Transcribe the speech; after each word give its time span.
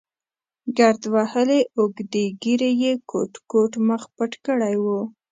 ګرد 0.77 1.03
وهلې 1.13 1.59
اوږدې 1.77 2.25
ږېرې 2.43 2.71
یې 2.81 2.91
کوت 3.09 3.33
کوت 3.51 3.73
مخ 3.87 4.03
پټ 4.15 4.31
کړی 4.45 4.75
و. 4.83 4.85